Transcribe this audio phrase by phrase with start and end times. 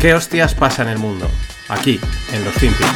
[0.00, 1.26] ¿Qué hostias pasa en el mundo?
[1.68, 2.00] Aquí,
[2.32, 2.88] en los FinPix.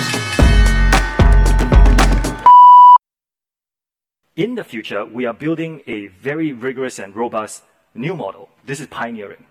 [4.36, 7.62] In the future, we are building a very rigorous and robust
[7.94, 8.48] new model.
[8.64, 9.44] This is pioneering.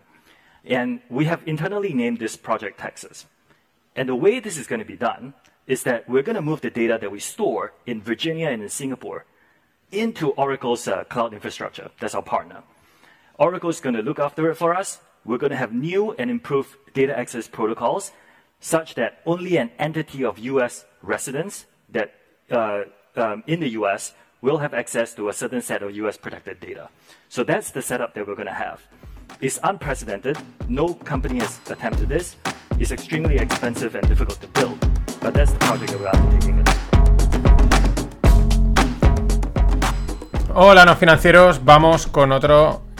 [0.65, 3.27] And we have internally named this Project Texas.
[3.95, 5.35] And the way this is going to be done
[5.67, 8.69] is that we're going to move the data that we store in Virginia and in
[8.69, 9.25] Singapore
[9.91, 11.91] into Oracle's uh, cloud infrastructure.
[11.99, 12.63] That's our partner.
[13.37, 15.01] Oracle is going to look after it for us.
[15.25, 18.11] We're going to have new and improved data access protocols
[18.59, 22.13] such that only an entity of US residents that
[22.51, 22.83] uh,
[23.15, 26.89] um, in the US will have access to a certain set of US protected data.
[27.29, 28.81] So that's the setup that we're going to have.
[29.39, 30.37] It's unprecedented.
[30.67, 32.35] No company has attempted this.
[32.77, 34.77] It's extremely expensive and difficult to build,
[35.21, 36.63] but that's the project that we're undertaking.
[40.53, 41.63] Hola, no financieros.
[41.63, 42.92] Vamos con otro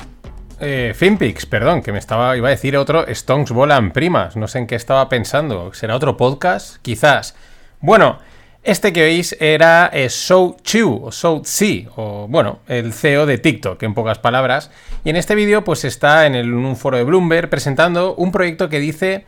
[0.63, 4.37] eh, FinPix, perdón, que me estaba, iba a decir otro Stonks Volan Primas.
[4.37, 5.73] No sé en qué estaba pensando.
[5.73, 6.77] ¿Será otro podcast?
[6.81, 7.35] Quizás.
[7.81, 8.19] Bueno,
[8.63, 13.37] este que oís era eh, Shou Chu, o Shou Tsi, o bueno, el CEO de
[13.37, 14.71] TikTok, en pocas palabras.
[15.03, 18.79] Y en este vídeo, pues está en, un foro de Bloomberg presentando un proyecto que
[18.79, 19.25] dice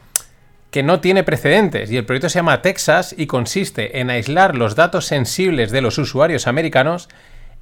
[0.72, 1.92] que no tiene precedentes.
[1.92, 5.98] Y el proyecto se llama Texas y consiste en aislar los datos sensibles de los
[5.98, 7.10] usuarios americanos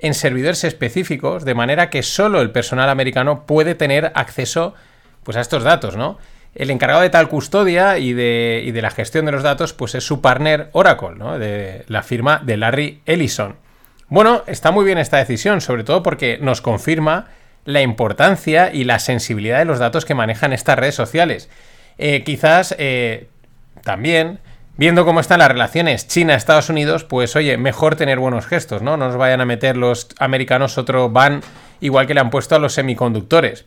[0.04, 4.76] en servidores específicos, de manera que solo el personal americano puede tener acceso
[5.24, 6.18] pues, a estos datos, ¿no?
[6.56, 10.04] El encargado de tal custodia y de, de, la gestión de los datos, pues es
[10.04, 11.40] su partner Oracle, ¿no?
[11.40, 13.56] De la firma de Larry Ellison.
[14.10, 17.30] Bueno, está muy bien esta decisión, sobre todo porque nos confirma
[17.64, 21.50] la importancia y la sensibilidad de los datos que manejan estas redes sociales.
[21.98, 23.30] Eh, quizás eh,
[23.84, 24.40] también,
[24.78, 28.98] viendo cómo están las relaciones China-Estados Unidos, pues oye, mejor tener buenos gestos, ¿no?
[28.98, 31.42] No nos vayan a meter los americanos otro ban
[31.80, 33.66] igual que le han puesto a los semiconductores.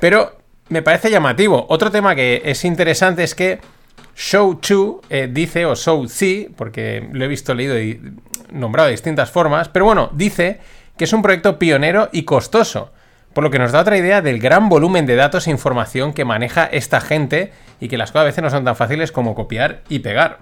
[0.00, 1.66] Pero me parece llamativo.
[1.68, 3.60] Otro tema que es interesante es que
[4.16, 8.00] Shou Chu eh, dice, o Shou Zi, porque lo he visto leído y
[8.50, 10.60] nombrado de distintas formas, pero bueno, dice
[10.96, 12.92] que es un proyecto pionero y costoso,
[13.32, 16.24] por lo que nos da otra idea del gran volumen de datos e información que
[16.24, 19.82] maneja esta gente y que las cosas a veces no son tan fáciles como copiar
[19.88, 20.38] y pegar.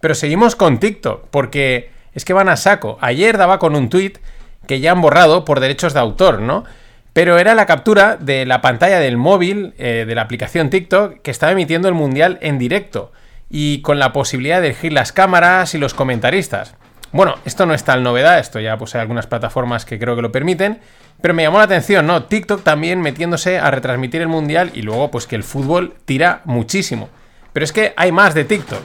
[0.00, 2.98] Pero seguimos con TikTok, porque es que van a saco.
[3.00, 4.14] Ayer daba con un tweet
[4.66, 6.64] que ya han borrado por derechos de autor, ¿no?
[7.12, 11.30] Pero era la captura de la pantalla del móvil eh, de la aplicación TikTok que
[11.30, 13.12] estaba emitiendo el mundial en directo
[13.50, 16.76] y con la posibilidad de elegir las cámaras y los comentaristas.
[17.10, 20.22] Bueno, esto no es tal novedad, esto ya pues hay algunas plataformas que creo que
[20.22, 20.80] lo permiten,
[21.22, 22.24] pero me llamó la atención, ¿no?
[22.24, 27.08] TikTok también metiéndose a retransmitir el mundial y luego pues que el fútbol tira muchísimo.
[27.52, 28.82] Pero es que hay más de TikTok.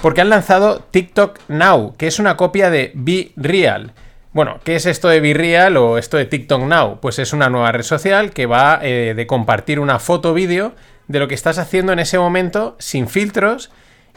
[0.00, 3.92] Porque han lanzado TikTok Now, que es una copia de Be Real.
[4.32, 7.00] Bueno, ¿qué es esto de Virreal o esto de TikTok Now?
[7.00, 10.72] Pues es una nueva red social que va eh, de compartir una foto vídeo
[11.08, 13.70] de lo que estás haciendo en ese momento sin filtros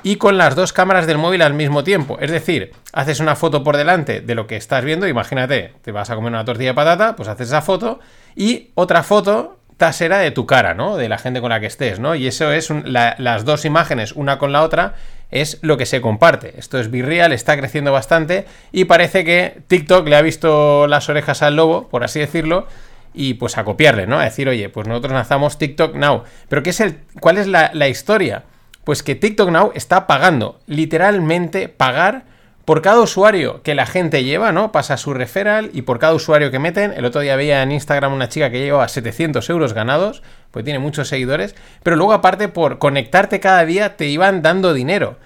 [0.03, 2.17] y con las dos cámaras del móvil al mismo tiempo.
[2.19, 6.09] Es decir, haces una foto por delante de lo que estás viendo, imagínate, te vas
[6.09, 7.99] a comer una tortilla de patata, pues haces esa foto
[8.35, 10.97] y otra foto tasera de tu cara, ¿no?
[10.97, 12.15] De la gente con la que estés, ¿no?
[12.15, 14.95] Y eso es las dos imágenes, una con la otra,
[15.31, 16.53] es lo que se comparte.
[16.57, 21.41] Esto es virreal, está creciendo bastante y parece que TikTok le ha visto las orejas
[21.41, 22.67] al lobo, por así decirlo,
[23.13, 24.19] y pues a copiarle, ¿no?
[24.19, 26.23] A decir, oye, pues nosotros lanzamos TikTok Now.
[26.49, 28.43] Pero ¿qué es el, ¿cuál es la historia?
[28.83, 32.25] Pues que TikTok Now está pagando, literalmente pagar
[32.65, 34.71] por cada usuario que la gente lleva, ¿no?
[34.71, 36.93] Pasa su referral y por cada usuario que meten.
[36.93, 40.79] El otro día veía en Instagram una chica que lleva 700 euros ganados, pues tiene
[40.79, 41.55] muchos seguidores.
[41.83, 45.17] Pero luego, aparte, por conectarte cada día, te iban dando dinero.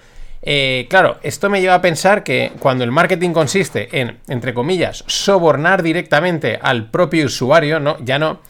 [0.42, 5.04] Eh, claro, esto me lleva a pensar que cuando el marketing consiste en, entre comillas,
[5.06, 7.96] sobornar directamente al propio usuario, ¿no?
[8.04, 8.40] Ya no.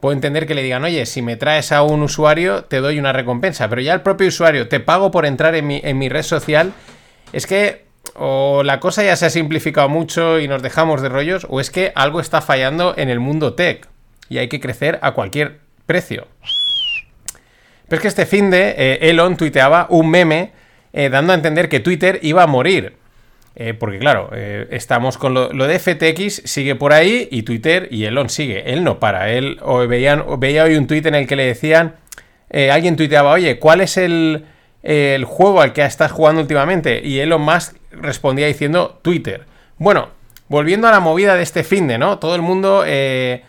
[0.00, 3.12] Puedo entender que le digan, oye, si me traes a un usuario, te doy una
[3.12, 3.68] recompensa.
[3.68, 6.72] Pero ya el propio usuario, te pago por entrar en mi, red social.
[7.32, 11.46] Es que o la cosa ya se ha simplificado mucho y nos dejamos de rollos,
[11.50, 13.88] o es que algo está fallando en el mundo tech
[14.28, 16.26] y hay que crecer a cualquier precio.
[17.88, 20.52] Pero es que este fin de eh, Elon tuiteaba un meme
[20.92, 22.97] eh, dando a entender que Twitter iba a morir.
[23.60, 24.30] Eh, porque claro,
[24.70, 28.72] estamos con lo, de FTX, sigue por ahí y Twitter y Elon sigue.
[28.72, 29.32] Él no para.
[29.32, 31.96] Él o veían, veía hoy un tuit en el que le decían,
[32.72, 34.44] alguien tuiteaba, oye, ¿cuál es el,
[35.26, 37.00] juego al que estás jugando últimamente?
[37.04, 39.44] Y Elon Musk respondía diciendo Twitter.
[39.76, 40.10] Bueno,
[40.48, 42.18] volviendo a la movida de este fin de, ¿no?
[42.18, 43.42] Todo el mundo, eh,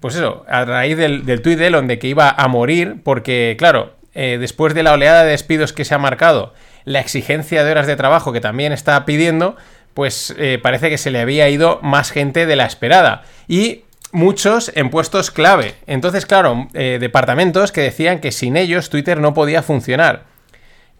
[0.00, 3.56] pues eso, a raíz del, del tuit de Elon de que iba a morir, porque,
[3.58, 6.52] claro, eh, después de la oleada de despidos que se ha marcado,
[6.84, 9.56] la exigencia de horas de trabajo que también está pidiendo,
[9.94, 13.24] pues eh, parece que se le había ido más gente de la esperada.
[13.48, 15.74] Y muchos en puestos clave.
[15.86, 20.24] Entonces, claro, eh, departamentos que decían que sin ellos Twitter no podía funcionar.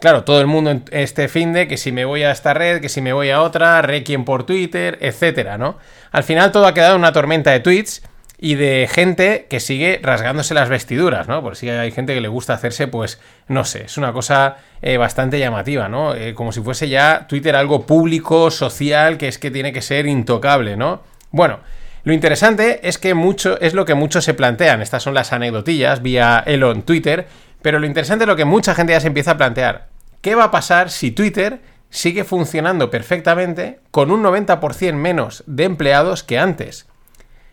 [0.00, 2.80] Claro, todo el mundo en este fin de que si me voy a esta red,
[2.80, 5.76] que si me voy a otra, requiem por Twitter, etcétera, ¿no?
[6.12, 8.02] Al final todo ha quedado en una tormenta de tweets
[8.38, 11.42] y de gente que sigue rasgándose las vestiduras, ¿no?
[11.42, 14.96] Por si hay gente que le gusta hacerse, pues, no sé, es una cosa eh,
[14.96, 16.14] bastante llamativa, ¿no?
[16.14, 20.06] Eh, como si fuese ya Twitter algo público, social, que es que tiene que ser
[20.06, 21.02] intocable, ¿no?
[21.30, 21.60] Bueno,
[22.04, 24.80] lo interesante es que mucho es lo que muchos se plantean.
[24.80, 27.26] Estas son las anecdotillas vía Elon Twitter
[27.62, 29.88] pero lo interesante es lo que mucha gente ya se empieza a plantear.
[30.20, 36.22] ¿Qué va a pasar si Twitter sigue funcionando perfectamente con un 90% menos de empleados
[36.22, 36.86] que antes?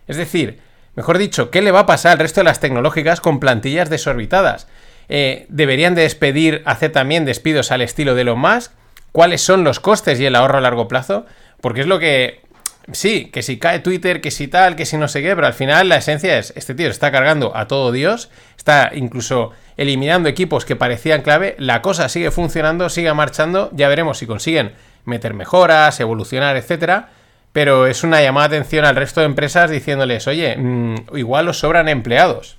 [0.07, 0.59] Es decir,
[0.95, 4.67] mejor dicho, ¿qué le va a pasar al resto de las tecnológicas con plantillas desorbitadas?
[5.07, 8.71] Eh, ¿Deberían despedir, hacer también despidos al estilo de Elon Musk?
[9.11, 11.25] ¿Cuáles son los costes y el ahorro a largo plazo?
[11.61, 12.45] Porque es lo que
[12.91, 15.53] Sí, que si cae Twitter, que si tal, que si no sé qué, pero al
[15.53, 20.65] final la esencia es, este tío está cargando a todo Dios, está incluso eliminando equipos
[20.65, 25.99] que parecían clave, la cosa sigue funcionando, sigue marchando, ya veremos si consiguen meter mejoras,
[25.99, 27.09] evolucionar, etcétera,
[27.55, 31.59] pero es una llamada de atención al resto de empresas diciéndoles, oye, mm, igual os
[31.59, 32.57] sobran empleados.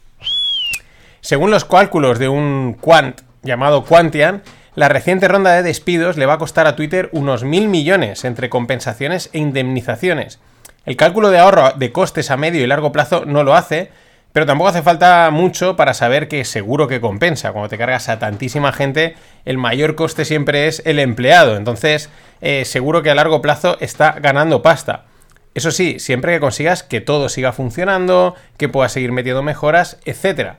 [1.21, 4.43] Según los cálculos de un quant llamado Quantian,
[4.75, 8.49] la reciente ronda de despidos le va a costar a Twitter unos mil millones entre
[8.49, 10.39] compensaciones e indemnizaciones.
[10.87, 13.91] El cálculo de ahorro de costes a medio y largo plazo no lo hace,
[14.37, 17.53] pero tampoco hace falta mucho para saber que seguro que compensa.
[17.53, 19.17] Cuando te cargas a tantísima gente,
[19.47, 21.56] el mayor coste siempre es el empleado.
[21.56, 22.11] Entonces,
[22.43, 25.06] eh, seguro que a largo plazo está ganando pasta.
[25.55, 30.56] Eso sí, siempre que consigas que todo siga funcionando, que puedas seguir metiendo mejoras, etc.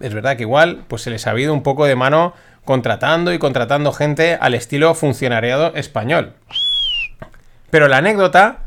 [0.00, 2.34] Es verdad que igual, pues se les ha habido un poco de mano
[2.64, 6.32] contratando y contratando gente al estilo funcionariado español.
[7.70, 8.64] Pero la anécdota,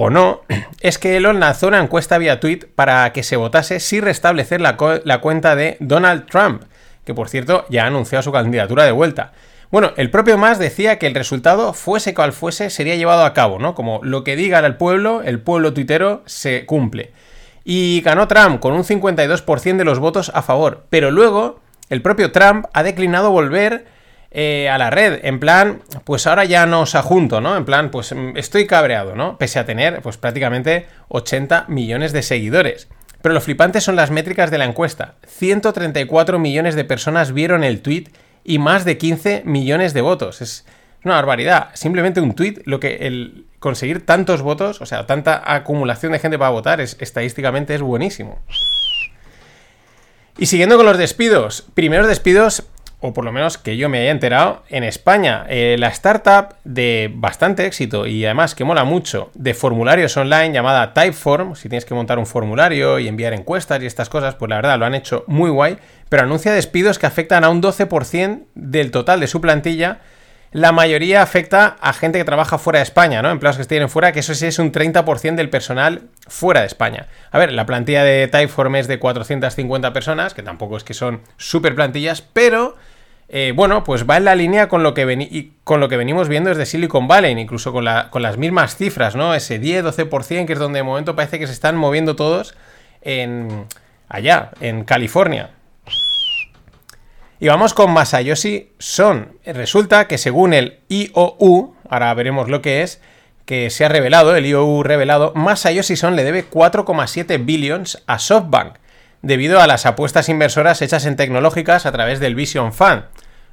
[0.00, 0.42] o no,
[0.80, 4.76] es que Elon lanzó una encuesta vía tweet para que se votase si restablecer la,
[4.76, 6.62] cuenta de Donald Trump,
[7.04, 9.32] que por cierto ya ha anunciado su candidatura de vuelta.
[9.72, 13.58] Bueno, el propio Mas decía que el resultado, fuese cual fuese, sería llevado a cabo,
[13.58, 13.74] ¿no?
[13.74, 17.10] Como lo que diga el pueblo, el pueblo tuitero se cumple.
[17.64, 20.86] Y ganó Trump con un 52% de los votos a favor.
[20.90, 21.58] Pero luego
[21.90, 23.86] el propio Trump ha declinado volver
[24.30, 25.20] eh, a la red.
[25.22, 27.56] En plan, pues ahora ya no os ajunto, ¿no?
[27.56, 29.38] En plan, pues mm, estoy cabreado, ¿no?
[29.38, 32.88] Pese a tener, pues prácticamente 80 millones de seguidores.
[33.22, 35.14] Pero lo flipante son las métricas de la encuesta.
[35.26, 38.04] 134 millones de personas vieron el tweet
[38.44, 40.40] y más de 15 millones de votos.
[40.40, 40.66] Es
[41.04, 41.70] una barbaridad.
[41.74, 46.38] Simplemente un tweet, lo que el conseguir tantos votos, o sea, tanta acumulación de gente
[46.38, 48.38] para votar, es, estadísticamente es buenísimo.
[50.38, 52.62] Y siguiendo con los despidos, primeros despidos,
[53.00, 57.10] o por lo menos que yo me haya enterado, en España, eh, la startup de
[57.14, 61.94] bastante éxito y además que mola mucho de formularios online llamada Typeform, si tienes que
[61.94, 65.24] montar un formulario y enviar encuestas y estas cosas, pues la verdad lo han hecho
[65.28, 65.78] muy guay,
[66.08, 70.00] pero anuncia despidos que afectan a un 12% del total de su plantilla
[70.50, 73.30] la mayoría afecta a gente que trabaja fuera de España, ¿no?
[73.30, 77.06] Empleados que estén fuera, que eso sí es un 30% del personal fuera de España.
[77.30, 81.20] A ver, la plantilla de Typeform es de 450 personas, que tampoco es que son
[81.36, 82.76] súper plantillas, pero
[83.30, 86.48] eh, bueno, pues va en la línea con lo, que con lo que venimos viendo
[86.48, 89.34] desde Silicon Valley, incluso con, las mismas cifras, ¿no?
[89.34, 92.54] Ese 10-12%, que es donde de momento parece que se están moviendo todos
[93.02, 93.66] en
[94.08, 95.50] allá, en California.
[97.38, 99.38] Y vamos con Masayoshi Son.
[99.44, 103.00] Resulta que según el IOU, ahora veremos lo que es,
[103.44, 108.76] que se ha revelado, el IOU revelado, Masayoshi Son le debe 4,7 billions a SoftBank,
[109.20, 113.04] debido a las apuestas inversoras hechas en tecnológicas a través del Vision Fund.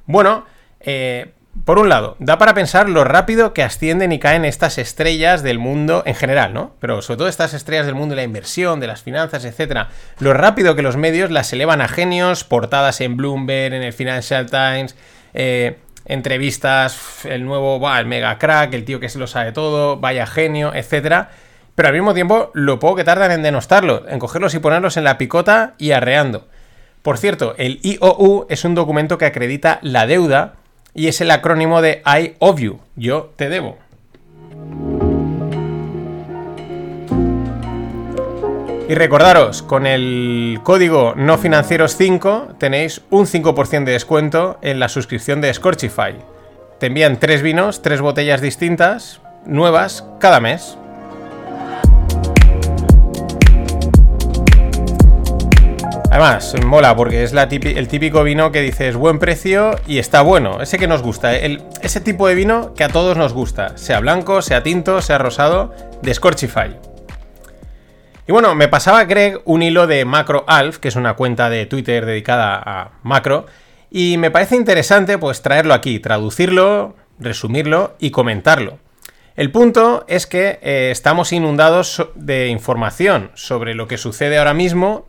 [0.06, 0.44] Bueno,
[0.80, 1.32] eh,
[1.64, 5.58] por un lado, da para pensar lo rápido que ascienden y caen estas estrellas del
[5.58, 6.74] mundo en general, ¿no?
[6.80, 9.88] Pero sobre todo estas estrellas del mundo de la inversión, de las finanzas, etcétera.
[10.18, 14.46] Lo rápido que los medios las elevan a genios, portadas en Bloomberg, en el Financial
[14.50, 14.96] Times,
[15.34, 20.26] eh, entrevistas, el nuevo, el mega crack, el tío que se lo sabe todo, vaya
[20.26, 21.30] genio, etcétera.
[21.74, 25.04] Pero al mismo tiempo, lo poco que tardan en denostarlo, en cogerlos y ponerlos en
[25.04, 26.48] la picota y arreando.
[27.06, 30.54] Por cierto, el IOU es un documento que acredita la deuda
[30.92, 33.78] y es el acrónimo de I owe you, yo te debo.
[38.88, 44.88] Y recordaros, con el código no financieros 5 tenéis un 5% de descuento en la
[44.88, 46.16] suscripción de Scorchify.
[46.80, 50.76] Te envían tres vinos, tres botellas distintas, nuevas, cada mes.
[56.16, 60.62] Además, mola porque es el típico vino que dices buen precio y está bueno.
[60.62, 61.36] Ese que nos gusta.
[61.36, 63.76] Ese tipo de vino que a todos nos gusta.
[63.76, 65.74] Sea blanco, sea tinto, sea rosado.
[66.00, 66.74] De Scorchify.
[68.26, 71.66] Y bueno, me pasaba Greg un hilo de Macro Alf, que es una cuenta de
[71.66, 73.44] Twitter dedicada a macro,
[73.90, 78.78] y me parece interesante pues traerlo aquí, traducirlo, resumirlo y comentarlo.
[79.36, 85.08] El punto es que eh, estamos inundados de información sobre lo que sucede ahora mismo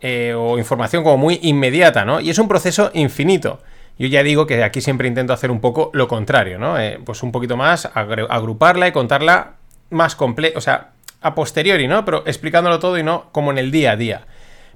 [0.00, 2.20] eh, o información como muy inmediata, ¿no?
[2.20, 3.60] Y es un proceso infinito.
[3.98, 6.78] Yo ya digo que aquí siempre intento hacer un poco lo contrario, ¿no?
[6.78, 9.56] Eh, pues un poquito más, agruparla y contarla
[9.90, 12.04] más completa, o sea, a posteriori, ¿no?
[12.04, 14.26] Pero explicándolo todo y no como en el día a día.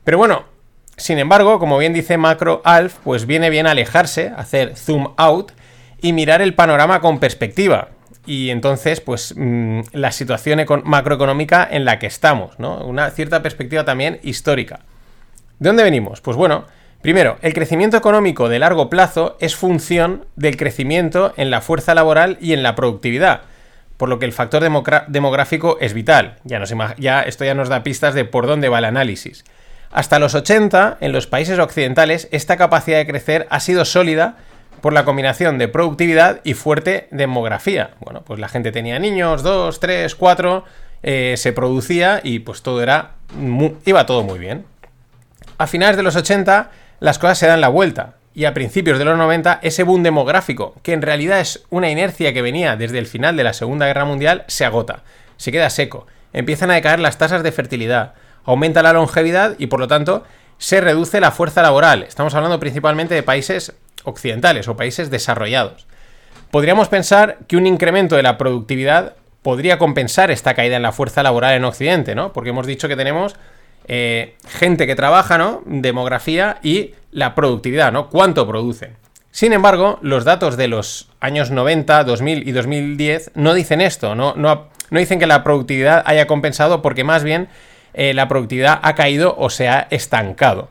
[0.04, 0.45] Pero bueno,
[0.97, 5.52] sin embargo, como bien dice Macro Alf, pues viene bien alejarse, hacer zoom out
[6.02, 7.88] y mirar el panorama con perspectiva.
[8.26, 12.85] Y entonces, pues mm, la situación macroeconómica en la que estamos, ¿no?
[12.85, 14.81] Una cierta perspectiva también histórica.
[15.64, 16.21] ¿De dónde venimos?
[16.21, 16.66] Pues bueno,
[17.00, 22.37] primero, el crecimiento económico de largo plazo es función del crecimiento en la fuerza laboral
[22.38, 23.44] y en la productividad
[23.97, 24.62] por lo que el factor
[25.09, 26.37] demográfico es vital.
[26.44, 29.47] Ya, esto ya nos da pistas de por dónde va el análisis.
[29.90, 34.37] Hasta los 80, en los países occidentales, esta capacidad de crecer ha sido sólida
[34.83, 37.92] por la combinación de productividad y fuerte demografía.
[38.00, 40.64] Bueno, pues la gente tenía niños, dos, tres, cuatro,
[41.02, 43.12] eh, se producía y pues todo era,
[43.87, 44.66] iba todo muy bien.
[45.56, 46.70] A finales de los 80,
[47.00, 50.75] las cosas se dan la vuelta y a principios de los 90 ese boom demográfico,
[50.82, 54.04] que en realidad es una inercia que venía desde el final de la Segunda Guerra
[54.04, 55.04] Mundial, se agota,
[55.37, 59.78] se queda seco, empiezan a decaer las tasas de fertilidad, aumenta la longevidad y por
[59.78, 60.25] lo tanto
[60.58, 62.02] se reduce la fuerza laboral.
[62.02, 65.87] Estamos hablando principalmente de países occidentales o países desarrollados.
[66.50, 71.23] Podríamos pensar que un incremento de la productividad podría compensar esta caída en la fuerza
[71.23, 72.32] laboral en Occidente, ¿no?
[72.32, 73.37] Porque hemos dicho que tenemos
[73.86, 75.62] eh, gente que trabaja, ¿no?
[75.66, 78.08] Demografía y la productividad, ¿no?
[78.08, 78.96] ¿Cuánto producen?
[79.30, 84.34] Sin embargo, los datos de los años 90, 2000 y 2010 no dicen esto, no,
[84.36, 87.48] no, no dicen que la productividad haya compensado porque más bien
[87.94, 90.70] eh, la productividad ha caído o se ha estancado.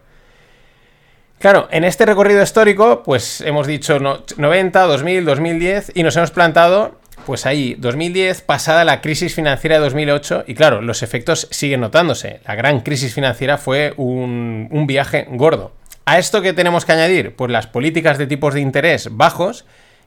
[1.40, 6.96] Claro, en este recorrido histórico, pues hemos dicho 90, 2000, 2010 y nos hemos plantado
[7.26, 12.40] pues ahí, 2010, pasada la crisis financiera de 2008, y claro, los efectos siguen notándose.
[12.46, 15.74] La gran crisis financiera fue un, viaje gordo.
[16.06, 17.36] ¿A esto qué tenemos que añadir?
[17.36, 19.66] Pues las políticas de tipos de interés bajos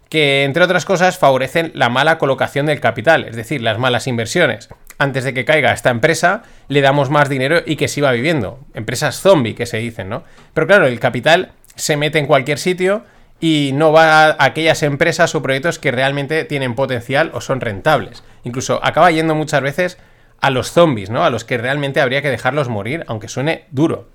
[0.08, 4.68] que, entre otras cosas, favorecen la mala colocación del capital, es decir, las malas inversiones.
[4.98, 8.60] Antes de que caiga esta empresa, le damos más dinero y que siga viviendo.
[8.74, 10.24] Empresas zombie, que se dicen, ¿no?
[10.54, 13.04] Pero claro, el capital se mete en cualquier sitio
[13.40, 18.22] y no va a aquellas empresas o proyectos que realmente tienen potencial o son rentables.
[18.44, 19.98] Incluso acaba yendo muchas veces
[20.40, 21.24] a los zombies, ¿no?
[21.24, 24.08] A los que realmente habría que dejarlos morir, aunque suene duro.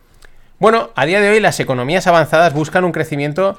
[0.59, 3.57] Bueno, a día de hoy las economías avanzadas buscan un crecimiento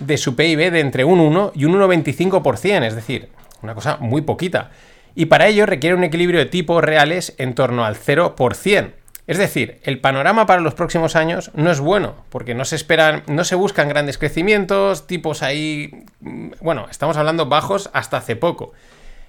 [0.00, 3.28] de su PIB de entre un 1 y un 1,25%, es decir,
[3.62, 4.70] una cosa muy poquita.
[5.14, 8.92] Y para ello requiere un equilibrio de tipos reales en torno al 0%.
[9.32, 13.22] Es decir, el panorama para los próximos años no es bueno, porque no se esperan,
[13.26, 18.74] no se buscan grandes crecimientos, tipos ahí, mm, bueno, estamos hablando bajos hasta hace poco.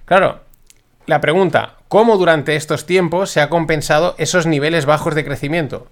[0.04, 0.42] Claro,
[1.06, 5.88] la pregunta, ¿cómo durante estos tiempos se ha compensado esos niveles bajos de crecimiento?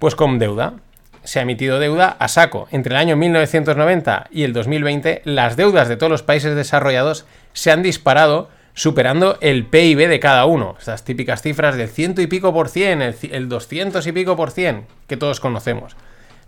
[0.00, 0.74] Pues con deuda.
[1.22, 2.66] Se ha emitido deuda a saco.
[2.72, 7.70] Entre el año 1990 y el 2020, las deudas de todos los países desarrollados se
[7.70, 10.76] han disparado superando el PIB de cada uno.
[10.78, 14.86] Estas típicas cifras del ciento y pico por cien, el, doscientos y pico por cien,
[15.06, 15.96] que todos conocemos.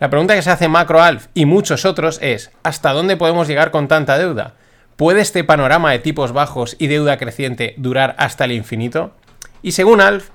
[0.01, 3.89] La pregunta que se hace MacroAlf y muchos otros es, ¿hasta dónde podemos llegar con
[3.89, 4.55] tanta deuda?
[4.97, 9.15] ¿Puede este panorama de tipos bajos y deuda creciente durar hasta el infinito?
[9.63, 10.31] Y según Alf,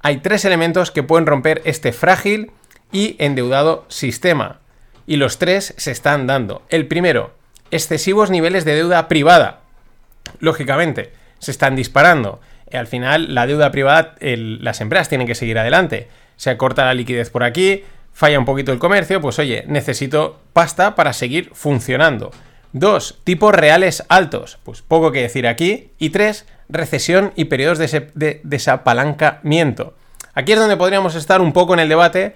[0.00, 2.50] hay tres elementos que pueden romper este frágil
[2.92, 4.60] y endeudado sistema.
[5.06, 6.62] Y los tres se están dando.
[6.68, 7.34] El primero,
[7.70, 9.60] excesivos niveles de deuda privada.
[10.40, 11.12] Lógicamente,
[11.46, 12.40] se están disparando.
[12.68, 16.08] Y al final, la deuda privada, las empresas tienen que seguir adelante.
[16.34, 20.96] Se corta la liquidez por aquí, falla un poquito el comercio, pues oye, necesito pasta
[20.96, 22.32] para seguir funcionando.
[22.72, 25.92] Dos, tipos reales altos, pues poco que decir aquí.
[25.98, 29.94] Y tres, recesión y periodos de, desapalancamiento.
[30.34, 32.34] Aquí es donde podríamos estar un poco en el debate.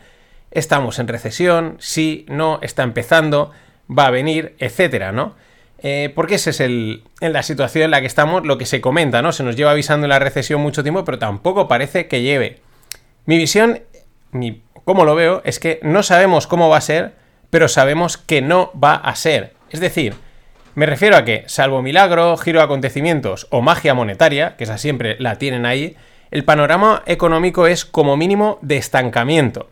[0.53, 3.51] Estamos en recesión, sí, no, está empezando,
[3.91, 5.35] va a venir, etcétera, ¿no?
[5.83, 8.81] Eh, porque ese es el, en la situación en la que estamos, lo que se
[8.81, 9.33] comenta, ¿no?
[9.33, 12.61] Se nos lleva avisando la recesión mucho tiempo, pero tampoco parece que lleve.
[13.25, 13.81] Mi visión,
[14.31, 17.15] mi, como lo veo, es que no sabemos cómo va a ser,
[17.49, 19.55] pero sabemos que no va a ser.
[19.71, 20.15] Es decir,
[20.75, 25.17] me refiero a que, salvo milagro, giro de acontecimientos o magia monetaria, que esa siempre
[25.19, 25.97] la tienen ahí,
[26.31, 29.69] el panorama económico es como mínimo de estancamiento.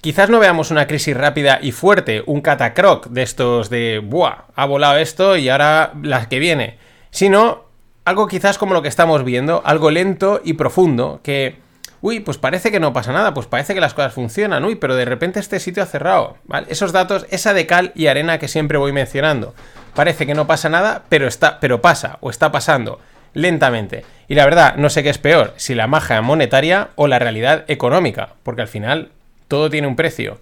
[0.00, 4.44] Quizás no veamos una crisis rápida y fuerte, un catacroc de estos de, ¡buah!
[4.54, 6.78] Ha volado esto y ahora la que viene.
[7.10, 7.64] Sino
[8.04, 11.56] algo quizás como lo que estamos viendo, algo lento y profundo, que
[12.00, 14.94] uy, pues parece que no pasa nada, pues parece que las cosas funcionan, uy, pero
[14.94, 16.36] de repente este sitio ha cerrado.
[16.68, 19.54] Esos datos, esa de cal y arena que siempre voy mencionando.
[19.94, 23.00] Parece que no pasa nada, pero está, pero pasa, o está pasando,
[23.34, 24.04] lentamente.
[24.28, 27.64] Y la verdad, no sé qué es peor, si la magia monetaria o la realidad
[27.66, 29.10] económica, porque al final
[29.48, 30.38] todo tiene un precio.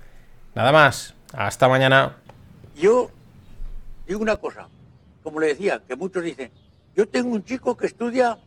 [0.55, 2.17] Nada más, hasta mañana.
[2.75, 3.11] Yo
[4.07, 4.69] digo una cosa,
[5.23, 6.51] como le decía, que muchos dicen,
[6.95, 8.39] yo tengo un chico que estudia,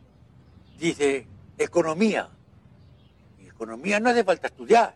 [0.78, 1.26] dice,
[1.58, 2.28] economía.
[3.38, 4.94] Y economía no hace falta estudiar.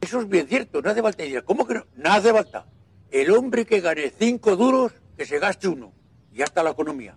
[0.00, 1.44] Eso es bien cierto, no hace falta estudiar.
[1.44, 1.86] ¿Cómo que no?
[1.96, 2.66] No hace falta.
[3.10, 5.92] El hombre que gane cinco duros, que se gaste uno.
[6.32, 7.16] Y ya está la economía.